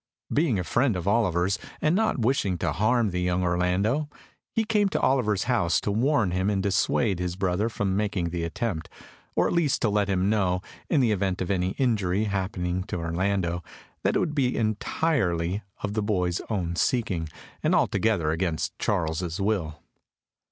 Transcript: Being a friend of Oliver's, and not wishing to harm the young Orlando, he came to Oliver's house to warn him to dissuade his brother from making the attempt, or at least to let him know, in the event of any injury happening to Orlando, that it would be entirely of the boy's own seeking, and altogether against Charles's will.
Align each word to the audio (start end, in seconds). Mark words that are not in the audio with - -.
Being 0.33 0.57
a 0.57 0.63
friend 0.63 0.95
of 0.95 1.07
Oliver's, 1.07 1.59
and 1.79 1.95
not 1.95 2.17
wishing 2.17 2.57
to 2.57 2.71
harm 2.71 3.11
the 3.11 3.21
young 3.21 3.43
Orlando, 3.43 4.09
he 4.51 4.63
came 4.63 4.89
to 4.89 4.99
Oliver's 4.99 5.43
house 5.43 5.79
to 5.81 5.91
warn 5.91 6.31
him 6.31 6.47
to 6.47 6.55
dissuade 6.55 7.19
his 7.19 7.35
brother 7.35 7.69
from 7.69 7.95
making 7.95 8.31
the 8.31 8.43
attempt, 8.43 8.89
or 9.35 9.45
at 9.47 9.53
least 9.53 9.79
to 9.83 9.89
let 9.89 10.07
him 10.09 10.27
know, 10.27 10.63
in 10.89 11.01
the 11.01 11.11
event 11.11 11.39
of 11.39 11.51
any 11.51 11.73
injury 11.77 12.23
happening 12.23 12.81
to 12.85 12.97
Orlando, 12.97 13.63
that 14.01 14.15
it 14.15 14.19
would 14.19 14.33
be 14.33 14.57
entirely 14.57 15.61
of 15.83 15.93
the 15.93 16.01
boy's 16.01 16.41
own 16.49 16.75
seeking, 16.75 17.29
and 17.61 17.75
altogether 17.75 18.31
against 18.31 18.79
Charles's 18.79 19.39
will. 19.39 19.83